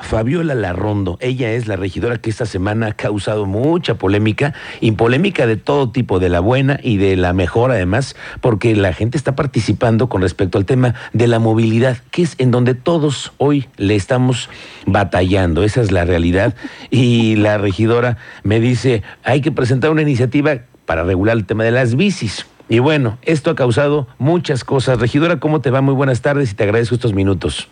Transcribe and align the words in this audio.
Fabiola 0.00 0.54
Larrondo. 0.54 1.18
Ella 1.20 1.52
es 1.52 1.66
la 1.66 1.76
regidora 1.76 2.18
que 2.18 2.30
esta 2.30 2.46
semana 2.46 2.88
ha 2.88 2.92
causado 2.92 3.46
mucha 3.46 3.94
polémica 3.94 4.54
y 4.80 4.92
polémica 4.92 5.46
de 5.46 5.56
todo 5.56 5.90
tipo, 5.90 6.18
de 6.18 6.28
la 6.28 6.40
buena 6.40 6.78
y 6.82 6.96
de 6.96 7.16
la 7.16 7.32
mejor 7.32 7.70
además, 7.70 8.16
porque 8.40 8.76
la 8.76 8.92
gente 8.92 9.16
está 9.16 9.34
participando 9.34 10.08
con 10.08 10.22
respecto 10.22 10.58
al 10.58 10.66
tema 10.66 10.94
de 11.12 11.26
la 11.26 11.38
movilidad, 11.38 11.98
que 12.10 12.22
es 12.22 12.34
en 12.38 12.50
donde 12.50 12.74
todos 12.74 13.32
hoy 13.38 13.66
le 13.76 13.94
estamos 13.94 14.50
batallando. 14.86 15.64
Esa 15.64 15.80
es 15.80 15.92
la 15.92 16.04
realidad. 16.04 16.54
Y 16.90 17.36
la 17.36 17.58
regidora 17.58 18.18
me 18.42 18.60
dice, 18.60 19.02
hay 19.22 19.40
que 19.40 19.52
presentar 19.52 19.90
una 19.90 20.02
iniciativa 20.02 20.60
para 20.86 21.04
regular 21.04 21.36
el 21.36 21.46
tema 21.46 21.64
de 21.64 21.70
las 21.70 21.96
bicis. 21.96 22.46
Y 22.68 22.78
bueno, 22.78 23.18
esto 23.22 23.50
ha 23.50 23.54
causado 23.54 24.06
muchas 24.18 24.64
cosas. 24.64 24.98
Regidora, 24.98 25.38
¿cómo 25.38 25.60
te 25.60 25.70
va? 25.70 25.80
Muy 25.80 25.94
buenas 25.94 26.22
tardes 26.22 26.52
y 26.52 26.54
te 26.54 26.64
agradezco 26.64 26.94
estos 26.94 27.12
minutos. 27.12 27.68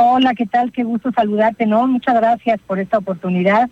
Hola, 0.00 0.32
¿qué 0.34 0.46
tal? 0.46 0.70
Qué 0.70 0.84
gusto 0.84 1.10
saludarte, 1.10 1.66
¿no? 1.66 1.84
Muchas 1.88 2.14
gracias 2.14 2.60
por 2.68 2.78
esta 2.78 2.98
oportunidad. 2.98 3.68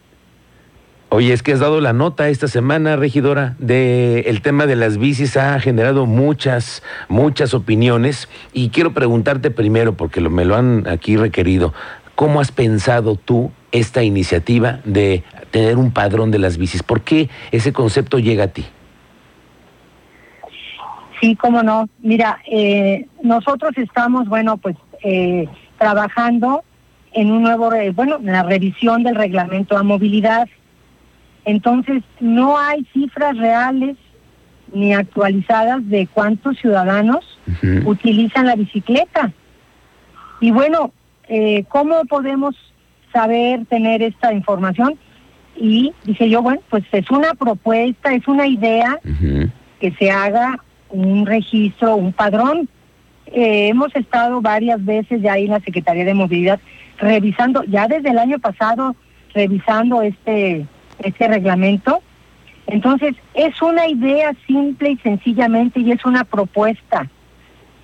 Oye, 1.08 1.32
es 1.32 1.44
que 1.44 1.52
has 1.52 1.60
dado 1.60 1.80
la 1.80 1.92
nota 1.92 2.28
esta 2.28 2.48
semana, 2.48 2.96
regidora, 2.96 3.54
de 3.60 4.22
el 4.26 4.42
tema 4.42 4.66
de 4.66 4.74
las 4.74 4.98
bicis 4.98 5.36
ha 5.36 5.60
generado 5.60 6.04
muchas, 6.04 6.82
muchas 7.08 7.54
opiniones 7.54 8.28
y 8.52 8.70
quiero 8.70 8.92
preguntarte 8.92 9.52
primero, 9.52 9.96
porque 9.96 10.20
lo, 10.20 10.28
me 10.28 10.44
lo 10.44 10.56
han 10.56 10.88
aquí 10.88 11.16
requerido, 11.16 11.72
¿cómo 12.16 12.40
has 12.40 12.50
pensado 12.50 13.14
tú 13.14 13.52
esta 13.70 14.02
iniciativa 14.02 14.80
de 14.84 15.22
tener 15.52 15.76
un 15.76 15.92
padrón 15.92 16.32
de 16.32 16.40
las 16.40 16.58
bicis? 16.58 16.82
¿Por 16.82 17.02
qué 17.02 17.30
ese 17.52 17.72
concepto 17.72 18.18
llega 18.18 18.44
a 18.44 18.48
ti? 18.48 18.64
Sí, 21.20 21.36
cómo 21.36 21.62
no. 21.62 21.88
Mira, 22.00 22.40
eh, 22.50 23.06
nosotros 23.22 23.78
estamos, 23.78 24.28
bueno, 24.28 24.56
pues 24.56 24.76
eh, 25.04 25.48
trabajando 25.78 26.64
en 27.12 27.30
un 27.30 27.42
nuevo, 27.42 27.70
bueno, 27.94 28.18
en 28.18 28.26
la 28.26 28.42
revisión 28.42 29.02
del 29.02 29.14
reglamento 29.14 29.76
a 29.76 29.82
movilidad. 29.82 30.48
Entonces, 31.44 32.02
no 32.20 32.58
hay 32.58 32.84
cifras 32.92 33.36
reales 33.36 33.96
ni 34.72 34.92
actualizadas 34.92 35.88
de 35.88 36.06
cuántos 36.08 36.58
ciudadanos 36.58 37.38
utilizan 37.84 38.46
la 38.46 38.56
bicicleta. 38.56 39.32
Y 40.40 40.50
bueno, 40.50 40.92
eh, 41.28 41.64
¿cómo 41.68 42.04
podemos 42.04 42.54
saber 43.12 43.64
tener 43.66 44.02
esta 44.02 44.32
información? 44.32 44.98
Y 45.56 45.94
dije 46.04 46.28
yo, 46.28 46.42
bueno, 46.42 46.60
pues 46.68 46.84
es 46.92 47.10
una 47.10 47.32
propuesta, 47.34 48.12
es 48.12 48.28
una 48.28 48.46
idea 48.46 48.98
que 49.80 49.92
se 49.92 50.10
haga 50.10 50.58
un 50.90 51.24
registro, 51.24 51.96
un 51.96 52.12
padrón 52.12 52.68
eh, 53.26 53.68
hemos 53.68 53.94
estado 53.96 54.40
varias 54.40 54.84
veces 54.84 55.20
ya 55.20 55.34
ahí 55.34 55.44
en 55.44 55.52
la 55.52 55.60
Secretaría 55.60 56.04
de 56.04 56.14
Movilidad 56.14 56.60
revisando, 56.98 57.62
ya 57.64 57.86
desde 57.88 58.10
el 58.10 58.18
año 58.18 58.38
pasado, 58.38 58.94
revisando 59.34 60.02
este, 60.02 60.66
este 61.00 61.28
reglamento. 61.28 62.00
Entonces, 62.66 63.14
es 63.34 63.60
una 63.60 63.86
idea 63.86 64.32
simple 64.46 64.90
y 64.90 64.96
sencillamente 64.98 65.80
y 65.80 65.92
es 65.92 66.04
una 66.04 66.24
propuesta 66.24 67.08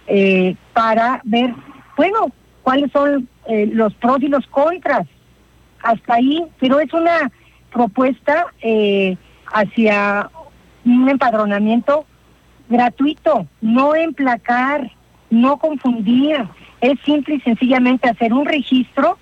eh, 0.06 0.56
para 0.72 1.20
ver, 1.24 1.54
bueno, 1.96 2.30
cuáles 2.62 2.90
son 2.90 3.28
eh, 3.48 3.68
los 3.72 3.94
pros 3.94 4.22
y 4.22 4.28
los 4.28 4.46
contras. 4.46 5.06
Hasta 5.82 6.14
ahí, 6.14 6.44
pero 6.60 6.80
es 6.80 6.92
una 6.92 7.30
propuesta 7.72 8.46
hacia 9.52 10.30
un 10.84 11.08
empadronamiento 11.08 12.06
gratuito, 12.68 13.46
no 13.60 13.94
emplacar, 13.94 14.90
no 15.32 15.56
confundir, 15.56 16.44
es 16.80 16.98
simple 17.04 17.36
y 17.36 17.40
sencillamente 17.40 18.08
hacer 18.08 18.32
un 18.32 18.44
registro 18.44 19.18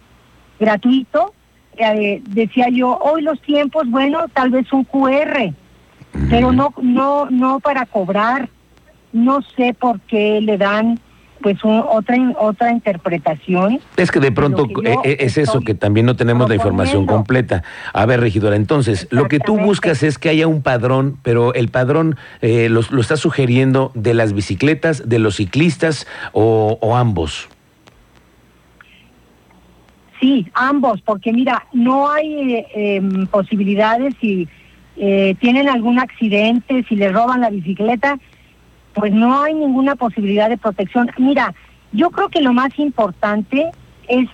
gratuito. 0.59 1.33
Eh, 1.77 2.21
decía 2.27 2.67
yo, 2.69 2.99
hoy 2.99 3.23
los 3.23 3.41
tiempos, 3.41 3.89
bueno, 3.89 4.27
tal 4.35 4.51
vez 4.51 4.71
un 4.73 4.85
QR, 4.85 5.53
pero 6.29 6.53
no, 6.53 6.75
no, 6.83 7.31
no 7.31 7.61
para 7.61 7.87
cobrar. 7.87 8.49
No 9.13 9.41
sé 9.57 9.73
por 9.73 10.01
qué 10.01 10.41
le 10.41 10.59
dan 10.59 10.99
pues 11.41 11.59
otra 11.65 12.17
otra 12.39 12.73
interpretación. 12.73 13.81
Es 13.97 14.11
que 14.11 14.21
de 14.21 14.33
pronto 14.33 14.67
eh, 14.85 14.97
eh, 15.05 15.17
es 15.21 15.39
eso 15.39 15.61
que 15.61 15.75
también 15.75 16.07
no 16.07 16.17
tenemos 16.17 16.49
la 16.49 16.55
información 16.55 17.07
completa. 17.07 17.63
A 17.93 18.07
ver, 18.07 18.21
regidora, 18.21 18.57
entonces 18.57 19.09
lo 19.11 19.29
que 19.29 19.41
tú 19.41 19.59
buscas 19.59 20.03
es 20.03 20.19
que 20.19 20.29
haya 20.29 20.47
un 20.47 20.63
padrón, 20.63 21.19
pero 21.23 21.55
el 21.55 21.69
padrón 21.69 22.17
eh, 22.43 22.69
lo, 22.69 22.83
lo 22.91 23.01
está 23.01 23.17
sugiriendo 23.17 23.91
de 23.95 24.15
las 24.15 24.33
bicicletas, 24.33 25.09
de 25.09 25.19
los 25.19 25.37
ciclistas 25.37 26.07
o, 26.33 26.97
ambos. 26.97 27.49
Sí, 30.21 30.47
ambos, 30.55 31.01
porque 31.01 31.33
mira, 31.33 31.67
no 31.73 32.11
hay 32.11 32.67
em, 32.75 33.27
posibilidades 33.27 34.15
si 34.21 34.49
tienen 35.41 35.67
algún 35.71 35.99
accidente, 35.99 36.85
si 36.87 36.95
les 36.95 37.11
roban 37.11 37.41
la 37.41 37.49
bicicleta, 37.49 38.19
pues 39.01 39.15
no 39.15 39.43
hay 39.43 39.55
ninguna 39.55 39.97
posibilidad 39.97 40.51
de 40.51 40.59
protección. 40.59 41.11
Mira, 41.17 41.55
yo 41.91 42.11
creo 42.11 42.29
que 42.29 42.43
lo 42.43 42.53
más 42.53 42.79
importante 42.79 43.71
es 44.07 44.29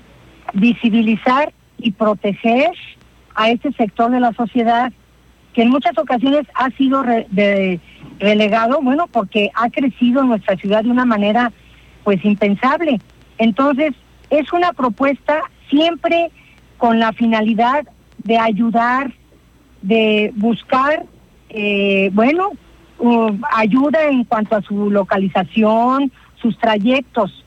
visibilizar 0.54 1.53
y 1.78 1.93
proteger 1.93 2.72
a 3.37 3.50
este 3.50 3.71
sector 3.75 4.10
de 4.10 4.19
la 4.19 4.32
sociedad 4.32 4.93
que 5.53 5.62
en 5.62 5.71
muchas 5.71 5.97
ocasiones 5.97 6.49
ha 6.54 6.71
sido 6.71 7.04
relegado, 8.19 8.81
bueno, 8.82 9.06
porque 9.06 9.53
ha 9.54 9.71
crecido 9.71 10.22
en 10.22 10.28
nuestra 10.28 10.56
ciudad 10.56 10.83
de 10.83 10.91
una 10.91 11.04
manera 11.04 11.53
pues 12.03 12.25
impensable. 12.25 13.00
Entonces, 13.38 13.93
es 14.31 14.53
una 14.53 14.72
propuesta 14.72 15.43
siempre 15.71 16.33
con 16.77 16.98
la 16.98 17.12
finalidad 17.12 17.87
de 18.25 18.37
ayudar, 18.37 19.12
de 19.83 20.33
buscar, 20.34 21.06
eh, 21.50 22.10
bueno, 22.12 22.50
ayuda 23.53 24.05
en 24.09 24.25
cuanto 24.25 24.57
a 24.57 24.62
su 24.62 24.91
localización, 24.91 26.12
sus 26.41 26.59
trayectos. 26.59 27.45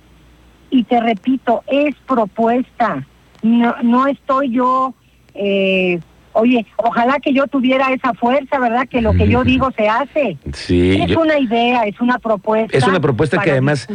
Y 0.70 0.84
te 0.84 1.00
repito, 1.00 1.64
es 1.68 1.96
propuesta. 2.08 3.06
No, 3.42 3.76
no 3.82 4.08
estoy 4.08 4.52
yo 4.52 4.94
eh, 5.34 6.00
Oye, 6.34 6.66
ojalá 6.78 7.20
que 7.20 7.34
yo 7.34 7.48
tuviera 7.48 7.92
esa 7.92 8.14
fuerza, 8.14 8.60
¿verdad? 8.60 8.88
Que 8.88 9.02
lo 9.02 9.14
que 9.14 9.28
yo 9.28 9.44
digo 9.44 9.72
se 9.76 9.88
hace. 9.88 10.38
Sí. 10.54 11.02
Es 11.02 11.16
una 11.16 11.40
idea, 11.40 11.84
es 11.84 12.00
una 12.00 12.20
propuesta. 12.20 12.78
Es 12.78 12.86
una 12.86 13.00
propuesta 13.00 13.40
que 13.42 13.52
además... 13.52 13.88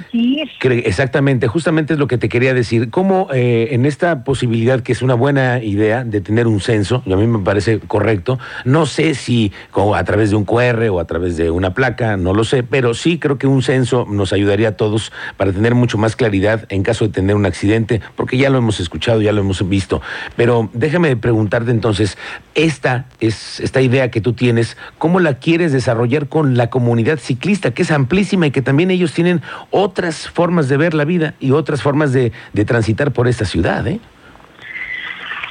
Exactamente, 0.63 1.49
justamente 1.49 1.95
es 1.95 1.99
lo 1.99 2.07
que 2.07 2.19
te 2.19 2.29
quería 2.29 2.55
decir. 2.55 2.91
¿Cómo 2.91 3.29
eh, 3.33 3.69
en 3.73 3.87
esta 3.87 4.25
posibilidad, 4.25 4.81
que 4.81 4.93
es 4.93 5.03
una 5.03 5.15
buena 5.15 5.63
idea 5.63 6.05
de 6.05 6.21
tener 6.21 6.47
un 6.47 6.61
censo, 6.61 7.03
y 7.07 7.13
a 7.13 7.17
mí 7.17 7.27
me 7.27 7.39
parece 7.39 7.79
correcto, 7.81 8.39
no 8.65 8.87
sé 8.87 9.15
si 9.15 9.53
a 9.95 10.05
través 10.05 10.31
de 10.31 10.37
un 10.37 10.45
QR 10.45 10.89
o 10.91 11.01
a 11.01 11.05
través 11.07 11.37
de 11.37 11.51
una 11.51 11.75
placa, 11.75 12.17
no 12.17 12.35
lo 12.35 12.45
sé, 12.45 12.63
pero 12.63 12.95
sí 12.95 13.19
creo 13.19 13.39
que 13.39 13.47
un 13.47 13.63
censo 13.63 14.07
nos 14.09 14.33
ayudaría 14.33 14.69
a 14.69 14.77
todos 14.77 15.13
para 15.37 15.53
tener 15.53 15.75
mucho 15.75 15.99
más 15.99 16.17
claridad 16.17 16.67
en 16.69 16.83
caso 16.83 17.07
de 17.07 17.13
tener 17.13 17.37
un 17.37 17.47
accidente, 17.47 18.01
porque 18.17 18.37
ya 18.37 18.51
lo 18.51 18.59
hemos 18.59 18.81
escuchado, 18.81 19.21
ya 19.21 19.33
lo 19.33 19.41
hemos 19.41 19.67
visto. 19.69 20.01
Pero 20.37 20.71
déjame 20.73 21.17
preguntarte 21.17 21.71
entonces, 21.71 22.19
esta 22.55 23.07
es 23.21 23.61
esta 23.61 23.81
idea 23.81 24.11
que 24.11 24.21
tú 24.21 24.33
tienes, 24.33 24.77
¿cómo 24.99 25.21
la 25.21 25.39
quieres 25.39 25.73
desarrollar 25.73 26.29
con 26.29 26.57
la 26.57 26.71
comunidad 26.71 27.19
ciclista, 27.19 27.73
que 27.73 27.83
es 27.83 27.91
amplísima 27.91 28.47
y 28.47 28.51
que 28.51 28.63
también 28.63 28.91
ellos 28.91 29.13
tienen 29.13 29.43
otras 29.71 30.29
formas 30.29 30.69
de 30.69 30.77
ver 30.77 30.95
la 30.95 31.05
vida 31.05 31.35
y 31.41 31.51
otras 31.51 31.83
formas 31.83 32.13
de, 32.13 32.33
transitar 32.67 33.13
por 33.13 33.29
esta 33.29 33.45
ciudad? 33.45 33.87
¿eh? 33.87 34.01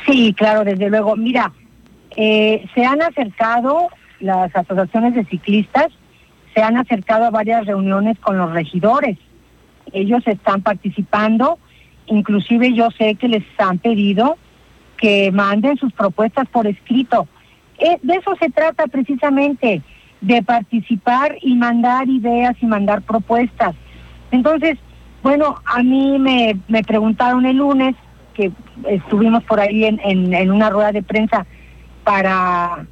Sí, 0.05 0.33
claro, 0.33 0.63
desde 0.63 0.89
luego. 0.89 1.15
Mira, 1.15 1.51
eh, 2.15 2.65
se 2.73 2.85
han 2.85 3.01
acercado 3.01 3.89
las 4.19 4.55
asociaciones 4.55 5.15
de 5.15 5.25
ciclistas, 5.25 5.87
se 6.53 6.61
han 6.61 6.77
acercado 6.77 7.25
a 7.25 7.31
varias 7.31 7.65
reuniones 7.65 8.17
con 8.19 8.37
los 8.37 8.51
regidores. 8.51 9.17
Ellos 9.91 10.23
están 10.25 10.61
participando, 10.61 11.59
inclusive 12.05 12.73
yo 12.73 12.89
sé 12.91 13.15
que 13.15 13.27
les 13.27 13.43
han 13.57 13.79
pedido 13.79 14.37
que 15.03 15.33
manden 15.33 15.75
sus 15.75 15.91
propuestas 15.91 16.47
por 16.47 16.65
escrito. 16.65 17.27
Eh, 17.77 17.97
de 18.01 18.13
eso 18.13 18.33
se 18.39 18.49
trata 18.49 18.87
precisamente, 18.87 19.81
de 20.21 20.41
participar 20.41 21.35
y 21.41 21.55
mandar 21.55 22.07
ideas 22.07 22.55
y 22.61 22.65
mandar 22.65 23.01
propuestas. 23.01 23.75
Entonces, 24.31 24.77
bueno, 25.21 25.57
a 25.65 25.83
mí 25.83 26.17
me, 26.19 26.57
me 26.69 26.83
preguntaron 26.83 27.45
el 27.45 27.57
lunes, 27.57 27.97
que 28.33 28.53
estuvimos 28.87 29.43
por 29.43 29.59
ahí 29.59 29.83
en, 29.83 29.99
en, 30.05 30.49
una 30.49 30.69
rueda 30.69 30.93
de 30.93 31.03
prensa 31.03 31.45
para, 32.05 32.85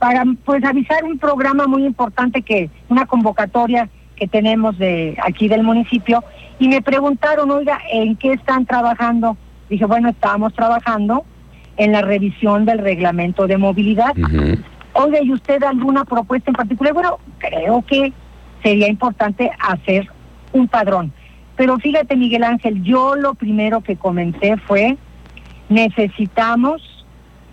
para 0.00 0.24
pues 0.44 0.64
avisar 0.64 1.04
un 1.04 1.16
programa 1.16 1.68
muy 1.68 1.86
importante 1.86 2.42
que, 2.42 2.70
una 2.88 3.06
convocatoria 3.06 3.88
que 4.16 4.26
tenemos 4.26 4.76
de 4.78 5.16
aquí 5.22 5.46
del 5.46 5.62
municipio, 5.62 6.24
y 6.58 6.66
me 6.66 6.82
preguntaron, 6.82 7.52
oiga, 7.52 7.78
¿en 7.88 8.16
qué 8.16 8.32
están 8.32 8.66
trabajando? 8.66 9.36
Dije, 9.70 9.84
bueno, 9.84 10.08
estábamos 10.08 10.52
trabajando 10.52 11.24
en 11.76 11.92
la 11.92 12.02
revisión 12.02 12.64
del 12.64 12.78
reglamento 12.78 13.46
de 13.46 13.56
movilidad. 13.58 14.12
Oye, 14.92 15.20
¿y 15.22 15.32
usted 15.32 15.62
alguna 15.62 16.04
propuesta 16.04 16.50
en 16.50 16.54
particular? 16.54 16.94
Bueno, 16.94 17.18
creo 17.38 17.84
que 17.86 18.12
sería 18.62 18.88
importante 18.88 19.50
hacer 19.58 20.08
un 20.52 20.68
padrón. 20.68 21.12
Pero 21.56 21.78
fíjate, 21.78 22.16
Miguel 22.16 22.44
Ángel, 22.44 22.82
yo 22.82 23.14
lo 23.14 23.34
primero 23.34 23.80
que 23.80 23.96
comenté 23.96 24.56
fue, 24.58 24.96
necesitamos 25.68 27.04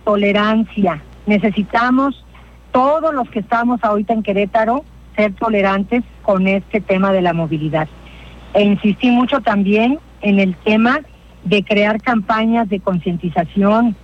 tolerancia, 0.04 1.02
necesitamos 1.26 2.24
todos 2.72 3.14
los 3.14 3.28
que 3.30 3.40
estamos 3.40 3.82
ahorita 3.82 4.12
en 4.12 4.22
Querétaro 4.22 4.84
ser 5.16 5.32
tolerantes 5.34 6.02
con 6.22 6.46
este 6.48 6.80
tema 6.80 7.12
de 7.12 7.22
la 7.22 7.32
movilidad. 7.32 7.88
E 8.52 8.62
insistí 8.62 9.10
mucho 9.10 9.40
también 9.40 9.98
en 10.20 10.40
el 10.40 10.54
tema 10.56 11.00
de 11.44 11.62
crear 11.62 12.00
campañas 12.00 12.68
de 12.68 12.80
concientización. 12.80 13.96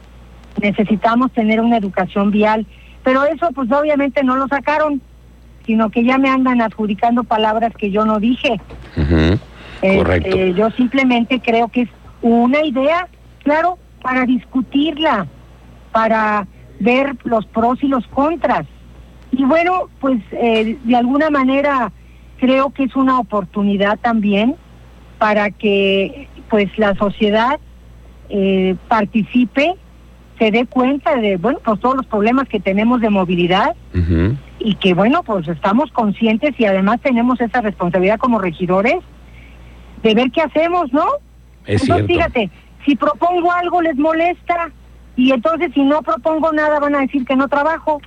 Necesitamos 0.61 1.33
tener 1.33 1.61
una 1.61 1.77
educación 1.77 2.31
vial, 2.31 2.67
pero 3.03 3.25
eso 3.25 3.51
pues 3.55 3.71
obviamente 3.71 4.23
no 4.25 4.37
lo 4.37 4.49
sacaron, 4.49 5.01
sino 5.67 5.91
que 5.91 6.05
ya 6.05 6.19
me 6.19 6.29
andan 6.29 6.61
adjudicando 6.61 7.25
palabras 7.25 7.73
que 7.77 7.91
yo 7.91 8.05
no 8.05 8.19
dije. 8.19 8.61
Correcto. 8.95 10.29
Este, 10.29 10.55
yo 10.55 10.71
simplemente 10.71 11.41
creo 11.41 11.69
que 11.69 11.83
es 11.83 11.89
una 12.23 12.65
idea, 12.65 13.09
claro, 13.43 13.79
para 14.03 14.25
discutirla, 14.27 15.27
para 15.93 16.47
ver 16.79 17.17
los 17.25 17.47
pros 17.47 17.83
y 17.83 17.89
los 17.89 18.07
contras. 18.09 18.67
Y 19.33 19.45
bueno, 19.45 19.89
pues 20.01 20.21
eh, 20.33 20.77
de 20.83 20.97
alguna 20.97 21.31
manera 21.31 21.93
creo 22.39 22.71
que 22.71 22.85
es 22.85 22.97
una 22.97 23.19
oportunidad 23.19 23.99
también 23.99 24.57
para 25.19 25.51
que 25.51 26.29
pues 26.49 26.77
la 26.79 26.95
sociedad 26.97 27.61
eh, 28.29 28.77
participe, 28.89 29.75
se 30.41 30.51
dé 30.51 30.65
cuenta 30.67 31.15
de 31.17 31.37
bueno 31.37 31.59
pues 31.63 31.79
todos 31.81 31.97
los 31.99 32.07
problemas 32.07 32.49
que 32.49 32.59
tenemos 32.61 33.01
de 33.03 33.11
movilidad 33.11 33.77
y 34.59 34.75
que 34.77 34.95
bueno 34.95 35.23
pues 35.23 35.47
estamos 35.47 35.93
conscientes 35.93 36.59
y 36.59 36.65
además 36.65 36.99
tenemos 37.03 37.39
esa 37.43 37.61
responsabilidad 37.61 38.19
como 38.19 38.39
regidores 38.39 38.97
de 40.03 40.15
ver 40.15 40.31
qué 40.31 40.41
hacemos, 40.41 40.91
¿no? 40.95 41.05
Es 41.67 41.83
entonces, 41.83 42.07
cierto. 42.07 42.07
fíjate, 42.33 42.51
si 42.87 42.97
propongo 42.97 43.53
algo 43.53 43.83
les 43.83 43.97
molesta 43.97 44.71
y 45.15 45.31
entonces 45.33 45.73
si 45.75 45.83
no 45.83 46.01
propongo 46.01 46.53
nada 46.53 46.81
van 46.81 46.95
a 46.95 47.01
decir 47.01 47.27
que 47.27 47.37
no 47.37 47.47
trabajo. 47.47 48.01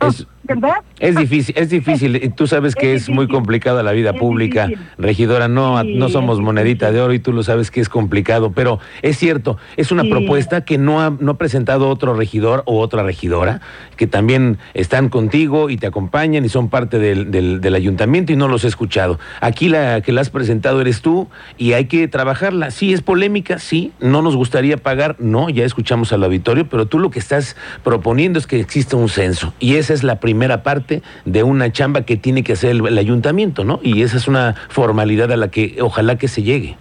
Es- 0.00 0.26
¿Verdad? 0.46 0.76
Es 1.00 1.16
difícil, 1.16 1.54
es 1.58 1.68
difícil. 1.70 2.16
Y 2.16 2.28
tú 2.30 2.46
sabes 2.46 2.74
que 2.74 2.94
es, 2.94 3.02
Es 3.02 3.08
muy 3.10 3.28
complicada 3.28 3.82
la 3.82 3.92
vida 3.92 4.10
Es 4.10 4.18
pública, 4.18 4.66
difícil. 4.68 4.86
regidora. 4.98 5.48
No, 5.48 5.80
Sí, 5.82 5.94
no 5.96 6.08
somos 6.08 6.40
monedita 6.40 6.90
de 6.92 7.00
oro 7.00 7.12
y 7.12 7.18
tú 7.18 7.32
lo 7.32 7.42
sabes 7.42 7.70
que 7.70 7.80
es 7.80 7.88
complicado. 7.88 8.52
Pero 8.52 8.78
es 9.02 9.18
cierto, 9.18 9.58
es 9.76 9.90
una 9.92 10.02
Sí. 10.02 10.10
propuesta 10.10 10.64
que 10.64 10.78
no 10.78 11.00
ha, 11.00 11.10
no 11.10 11.32
ha 11.32 11.38
presentado 11.38 11.88
otro 11.88 12.14
regidor 12.14 12.62
o 12.66 12.80
otra 12.80 13.02
regidora, 13.02 13.60
que 13.96 14.06
también 14.06 14.58
están 14.74 15.08
contigo 15.08 15.68
y 15.70 15.76
te 15.76 15.86
acompañan 15.86 16.44
y 16.44 16.48
son 16.48 16.68
parte 16.68 16.98
del, 16.98 17.30
del, 17.30 17.60
del 17.60 17.74
ayuntamiento 17.74 18.32
y 18.32 18.36
no 18.36 18.46
los 18.48 18.64
he 18.64 18.68
escuchado. 18.68 19.18
Aquí 19.40 19.68
la 19.68 20.00
que 20.00 20.12
la 20.12 20.20
has 20.20 20.30
presentado 20.30 20.80
eres 20.80 21.02
tú 21.02 21.28
y 21.58 21.72
hay 21.72 21.86
que 21.86 22.06
trabajarla. 22.08 22.70
Sí, 22.70 22.92
es 22.92 23.02
polémica, 23.02 23.58
sí, 23.58 23.92
no 24.00 24.22
nos 24.22 24.36
gustaría 24.36 24.76
pagar, 24.76 25.16
no, 25.18 25.48
ya 25.50 25.64
escuchamos 25.64 26.12
al 26.12 26.22
auditorio, 26.24 26.68
pero 26.68 26.86
tú 26.86 26.98
lo 26.98 27.10
que 27.10 27.18
estás 27.18 27.56
proponiendo 27.82 28.38
es 28.38 28.46
que 28.46 28.60
exista 28.60 28.96
un 28.96 29.08
censo 29.08 29.52
y 29.58 29.74
esa 29.76 29.92
es 29.94 30.02
la 30.04 30.20
primera 30.20 30.35
parte 30.62 31.02
de 31.24 31.42
una 31.42 31.72
chamba 31.72 32.02
que 32.02 32.16
tiene 32.16 32.42
que 32.42 32.52
hacer 32.52 32.70
el, 32.70 32.86
el 32.86 32.98
ayuntamiento, 32.98 33.64
¿no? 33.64 33.80
Y 33.82 34.02
esa 34.02 34.16
es 34.16 34.28
una 34.28 34.54
formalidad 34.68 35.32
a 35.32 35.36
la 35.36 35.48
que 35.50 35.78
ojalá 35.80 36.16
que 36.16 36.28
se 36.28 36.42
llegue. 36.42 36.76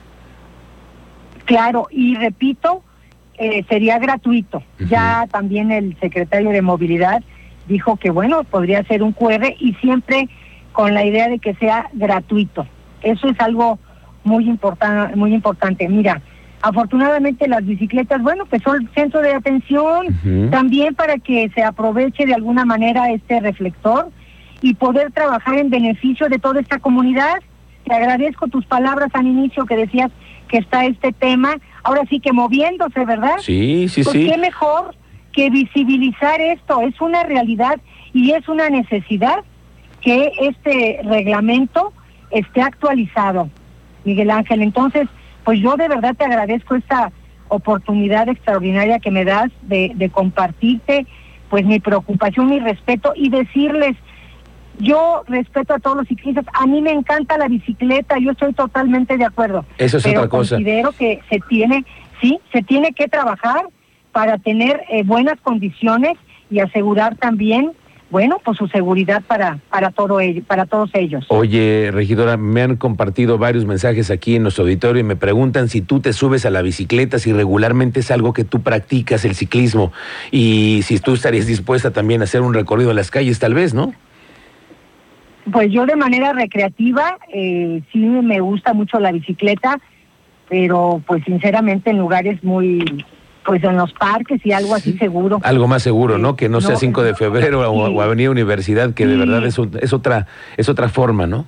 Claro, 1.45 1.87
y 1.91 2.15
repito, 2.15 2.83
eh, 3.37 3.65
sería 3.69 3.99
gratuito. 3.99 4.63
Ya 4.89 5.27
también 5.31 5.71
el 5.71 5.97
secretario 5.99 6.51
de 6.51 6.61
Movilidad 6.61 7.21
dijo 7.67 7.97
que, 7.97 8.09
bueno, 8.09 8.43
podría 8.43 8.83
ser 8.83 9.03
un 9.03 9.11
QR 9.11 9.53
y 9.59 9.73
siempre 9.75 10.29
con 10.71 10.93
la 10.93 11.05
idea 11.05 11.27
de 11.29 11.39
que 11.39 11.53
sea 11.55 11.89
gratuito. 11.93 12.65
Eso 13.01 13.27
es 13.27 13.39
algo 13.39 13.77
muy, 14.23 14.47
importan 14.47 15.17
muy 15.17 15.33
importante. 15.33 15.87
Mira, 15.87 16.21
afortunadamente 16.65 17.47
las 17.47 17.63
bicicletas, 17.63 18.23
bueno, 18.23 18.45
pues 18.47 18.63
son 18.63 18.89
centro 18.95 19.21
de 19.21 19.33
atención, 19.35 20.07
también 20.49 20.95
para 20.95 21.19
que 21.19 21.47
se 21.53 21.61
aproveche 21.63 22.25
de 22.25 22.33
alguna 22.33 22.65
manera 22.65 23.11
este 23.11 23.39
reflector 23.39 24.09
y 24.61 24.73
poder 24.73 25.11
trabajar 25.11 25.59
en 25.59 25.69
beneficio 25.69 26.27
de 26.27 26.39
toda 26.39 26.59
esta 26.59 26.79
comunidad. 26.79 27.35
Te 27.85 27.93
agradezco 27.93 28.47
tus 28.47 28.65
palabras 28.65 29.09
al 29.13 29.27
inicio 29.27 29.65
que 29.65 29.75
decías 29.75 30.09
que 30.47 30.57
está 30.57 30.85
este 30.85 31.13
tema, 31.13 31.55
ahora 31.83 32.01
sí 32.09 32.19
que 32.19 32.33
moviéndose, 32.33 33.05
¿verdad? 33.05 33.35
Sí, 33.41 33.87
sí, 33.87 34.01
Pues 34.03 34.15
sí. 34.15 34.27
qué 34.27 34.37
mejor 34.37 34.95
que 35.33 35.51
visibilizar 35.51 36.41
esto, 36.41 36.81
es 36.81 36.99
una 36.99 37.21
realidad 37.23 37.79
y 38.11 38.31
es 38.31 38.47
una 38.49 38.69
necesidad 38.71 39.43
que 40.01 40.31
este 40.39 40.99
reglamento 41.03 41.93
esté 42.31 42.63
actualizado, 42.63 43.51
Miguel 44.03 44.31
Ángel. 44.31 44.63
Entonces, 44.63 45.07
pues 45.45 45.61
yo 45.61 45.77
de 45.77 45.87
verdad 45.87 46.15
te 46.15 46.25
agradezco 46.25 46.75
esta 46.75 47.11
oportunidad 47.47 48.27
extraordinaria 48.27 48.99
que 48.99 49.11
me 49.11 49.23
das 49.23 49.51
de, 49.61 49.91
de 49.95 50.09
compartirte 50.09 51.05
pues 51.49 51.65
mi 51.65 51.79
preocupación, 51.79 52.49
mi 52.49 52.59
respeto 52.59 53.13
y 53.15 53.29
decirles, 53.29 53.95
yo 54.79 55.23
respeto 55.27 55.75
a 55.75 55.79
todos 55.79 55.97
los 55.97 56.07
ciclistas, 56.07 56.45
a 56.53 56.65
mí 56.65 56.81
me 56.81 56.91
encanta 56.91 57.37
la 57.37 57.47
bicicleta, 57.47 58.17
yo 58.19 58.31
estoy 58.31 58.53
totalmente 58.53 59.17
de 59.17 59.25
acuerdo. 59.25 59.63
Eso 59.77 59.97
es 59.97 60.03
pero 60.03 60.21
otra 60.21 60.29
cosa. 60.29 60.55
considero 60.55 60.91
que 60.91 61.21
se 61.29 61.39
tiene, 61.47 61.85
sí, 62.19 62.39
se 62.51 62.61
tiene 62.63 62.91
que 62.93 63.07
trabajar 63.07 63.67
para 64.11 64.37
tener 64.37 64.81
eh, 64.89 65.03
buenas 65.03 65.39
condiciones 65.41 66.17
y 66.49 66.59
asegurar 66.59 67.15
también, 67.15 67.71
bueno, 68.15 68.39
pues 68.45 68.57
su 68.57 68.69
seguridad 68.69 69.23
para 69.27 69.59
para 69.69 69.91
todo 69.91 70.21
ello, 70.21 70.41
para 70.47 70.65
todos 70.65 70.89
ellos. 70.93 71.25
Oye, 71.27 71.89
regidora, 71.91 72.37
me 72.37 72.61
han 72.61 72.77
compartido 72.77 73.37
varios 73.37 73.65
mensajes 73.65 74.09
aquí 74.09 74.37
en 74.37 74.43
nuestro 74.43 74.63
auditorio 74.63 75.01
y 75.01 75.03
me 75.03 75.17
preguntan 75.17 75.67
si 75.67 75.81
tú 75.81 75.99
te 75.99 76.13
subes 76.13 76.45
a 76.45 76.49
la 76.49 76.61
bicicleta, 76.61 77.19
si 77.19 77.33
regularmente 77.33 77.99
es 77.99 78.11
algo 78.11 78.31
que 78.31 78.45
tú 78.45 78.61
practicas, 78.61 79.25
el 79.25 79.35
ciclismo, 79.35 79.91
y 80.31 80.79
si 80.83 80.97
tú 80.99 81.15
estarías 81.15 81.45
dispuesta 81.45 81.91
también 81.91 82.21
a 82.21 82.23
hacer 82.23 82.39
un 82.39 82.53
recorrido 82.53 82.91
en 82.91 82.95
las 82.95 83.11
calles, 83.11 83.37
tal 83.37 83.53
vez, 83.53 83.73
¿no? 83.73 83.93
Pues 85.51 85.69
yo 85.73 85.85
de 85.85 85.97
manera 85.97 86.31
recreativa 86.31 87.17
eh, 87.33 87.81
sí 87.91 87.99
me 87.99 88.39
gusta 88.39 88.73
mucho 88.73 88.97
la 89.01 89.11
bicicleta, 89.11 89.77
pero 90.47 91.01
pues 91.05 91.21
sinceramente 91.25 91.89
en 91.89 91.97
lugares 91.97 92.41
muy, 92.45 93.03
pues 93.45 93.63
en 93.63 93.77
los 93.77 93.93
parques 93.93 94.43
y 94.45 94.51
algo 94.51 94.73
así 94.75 94.97
seguro. 94.97 95.39
Algo 95.43 95.67
más 95.67 95.83
seguro, 95.83 96.17
¿no? 96.17 96.35
Que 96.35 96.49
no, 96.49 96.61
sea 96.61 96.71
no, 96.71 96.77
5 96.77 97.03
de 97.03 97.13
febrero 97.15 97.59
o, 97.71 97.87
sí. 97.87 97.93
o 97.95 98.01
Avenida 98.01 98.29
Universidad, 98.31 98.93
que 98.93 99.05
de 99.05 99.17
verdad 99.17 99.45
es, 99.45 99.57
un- 99.59 99.77
es 99.81 99.93
otra 99.93 100.27
es 100.57 100.67
otra 100.69 100.89
forma, 100.89 101.27
¿no? 101.27 101.45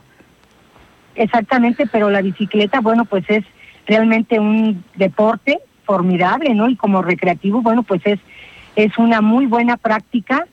Exactamente, 1.15 1.87
pero 1.91 2.09
la 2.09 2.21
bicicleta, 2.21 2.79
bueno, 2.79 3.05
pues 3.05 3.23
es 3.29 3.43
realmente 3.87 4.39
un 4.39 4.83
deporte 4.95 5.59
formidable, 5.85 6.53
¿no? 6.53 6.69
Y 6.69 6.75
como 6.75 7.01
recreativo, 7.01 7.61
bueno, 7.61 7.83
pues 7.83 8.01
es, 8.05 8.19
es 8.75 8.97
una 8.97 9.21
muy 9.21 9.47
buena 9.47 9.77
práctica, 9.77 10.45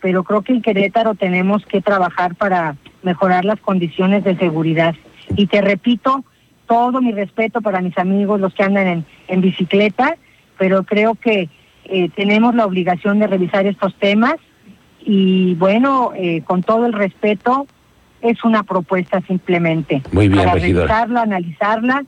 pero 0.00 0.22
creo 0.22 0.42
que 0.42 0.52
en 0.52 0.62
Querétaro 0.62 1.14
tenemos 1.14 1.64
que 1.66 1.80
trabajar 1.80 2.34
para 2.36 2.76
mejorar 3.02 3.44
las 3.44 3.58
condiciones 3.60 4.22
de 4.22 4.36
seguridad. 4.36 4.94
Y 5.36 5.46
te 5.46 5.60
repito, 5.60 6.24
todo 6.68 7.00
mi 7.00 7.12
respeto 7.12 7.60
para 7.60 7.80
mis 7.80 7.96
amigos, 7.98 8.40
los 8.40 8.54
que 8.54 8.62
andan 8.62 8.86
en, 8.86 9.04
en 9.28 9.40
bicicleta, 9.40 10.16
pero 10.62 10.84
creo 10.84 11.16
que 11.16 11.48
eh, 11.86 12.08
tenemos 12.14 12.54
la 12.54 12.66
obligación 12.66 13.18
de 13.18 13.26
revisar 13.26 13.66
estos 13.66 13.96
temas 13.96 14.36
y 15.04 15.56
bueno, 15.56 16.12
eh, 16.14 16.42
con 16.42 16.62
todo 16.62 16.86
el 16.86 16.92
respeto, 16.92 17.66
es 18.20 18.44
una 18.44 18.62
propuesta 18.62 19.20
simplemente. 19.22 20.04
Muy 20.12 20.28
bien, 20.28 20.44
para 20.44 20.60
revisarla, 20.60 21.22
analizarla 21.22 22.04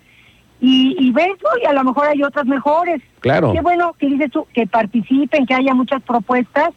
y, 0.61 0.95
y 1.01 1.11
¿no? 1.11 1.25
y 1.61 1.67
a 1.67 1.73
lo 1.73 1.83
mejor 1.83 2.07
hay 2.07 2.23
otras 2.23 2.47
mejores. 2.47 3.03
Claro. 3.19 3.53
Qué 3.53 3.61
bueno 3.61 3.97
que 3.99 4.07
dices 4.07 4.31
tú, 4.31 4.47
que 4.55 4.69
participen, 4.69 5.47
que 5.47 5.55
haya 5.55 5.75
muchas 5.75 6.01
propuestas 6.03 6.71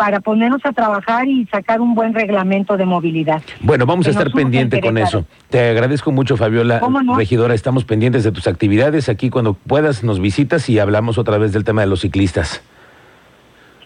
para 0.00 0.20
ponernos 0.20 0.64
a 0.64 0.72
trabajar 0.72 1.28
y 1.28 1.44
sacar 1.48 1.78
un 1.82 1.94
buen 1.94 2.14
reglamento 2.14 2.78
de 2.78 2.86
movilidad. 2.86 3.42
Bueno, 3.60 3.84
vamos 3.84 4.06
a 4.06 4.08
que 4.08 4.12
estar 4.12 4.32
pendiente 4.32 4.80
con 4.80 4.96
eso. 4.96 5.26
Te 5.50 5.68
agradezco 5.68 6.10
mucho, 6.10 6.38
Fabiola, 6.38 6.80
¿Cómo 6.80 7.02
no? 7.02 7.18
regidora. 7.18 7.52
Estamos 7.52 7.84
pendientes 7.84 8.24
de 8.24 8.32
tus 8.32 8.46
actividades. 8.46 9.10
Aquí 9.10 9.28
cuando 9.28 9.52
puedas 9.52 10.02
nos 10.02 10.18
visitas 10.18 10.70
y 10.70 10.78
hablamos 10.78 11.18
otra 11.18 11.36
vez 11.36 11.52
del 11.52 11.64
tema 11.64 11.82
de 11.82 11.88
los 11.88 12.00
ciclistas. 12.00 12.62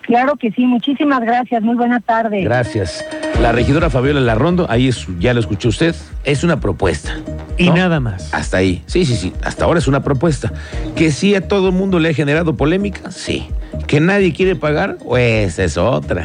Claro 0.02 0.36
que 0.36 0.52
sí, 0.52 0.66
muchísimas 0.66 1.20
gracias, 1.22 1.64
muy 1.64 1.74
buena 1.74 1.98
tarde. 1.98 2.44
Gracias. 2.44 3.04
La 3.40 3.50
regidora 3.50 3.90
Fabiola 3.90 4.20
Larrondo, 4.20 4.70
ahí 4.70 4.86
es, 4.86 5.08
ya 5.18 5.34
lo 5.34 5.40
escuchó 5.40 5.70
usted, 5.70 5.96
es 6.22 6.44
una 6.44 6.60
propuesta. 6.60 7.16
Y 7.58 7.70
¿no? 7.70 7.74
nada 7.74 7.98
más. 7.98 8.32
Hasta 8.32 8.58
ahí. 8.58 8.84
Sí, 8.86 9.04
sí, 9.04 9.16
sí. 9.16 9.32
Hasta 9.42 9.64
ahora 9.64 9.80
es 9.80 9.88
una 9.88 10.04
propuesta. 10.04 10.52
Que 10.94 11.10
sí 11.10 11.34
a 11.34 11.48
todo 11.48 11.70
el 11.70 11.74
mundo 11.74 11.98
le 11.98 12.10
ha 12.10 12.14
generado 12.14 12.56
polémica, 12.56 13.10
sí. 13.10 13.48
Que 13.86 14.00
nadie 14.00 14.32
quiere 14.32 14.56
pagar, 14.56 14.96
pues 14.96 15.58
es 15.58 15.76
otra. 15.76 16.22